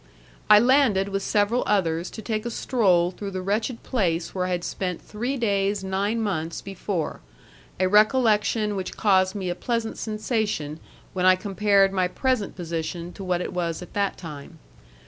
I 0.49 0.57
landed 0.57 1.09
with 1.09 1.21
several 1.21 1.61
others 1.67 2.09
to 2.09 2.23
take 2.23 2.43
a 2.43 2.49
stroll 2.49 3.11
through 3.11 3.29
the 3.29 3.41
wretched 3.43 3.83
place 3.83 4.33
where 4.33 4.45
I 4.47 4.49
had 4.49 4.63
spent 4.63 4.99
three 4.99 5.37
days 5.37 5.83
nine 5.83 6.19
months 6.19 6.59
before, 6.59 7.19
a 7.79 7.87
recollection 7.87 8.75
which 8.75 8.97
caused 8.97 9.35
me 9.35 9.47
a 9.47 9.53
pleasant 9.53 9.99
sensation 9.99 10.79
when 11.13 11.27
I 11.27 11.35
compared 11.35 11.93
my 11.93 12.07
present 12.07 12.55
position 12.55 13.13
to 13.13 13.23
what 13.23 13.41
it 13.41 13.53
was 13.53 13.83
at 13.83 13.93
that 13.93 14.17
time. 14.17 14.57